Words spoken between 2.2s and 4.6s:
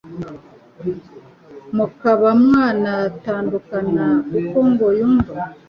mwanatandukana kuko